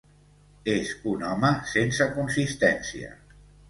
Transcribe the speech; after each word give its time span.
És 0.75 0.93
un 1.13 1.27
home 1.33 1.53
sense 1.77 2.11
consistència. 2.19 3.17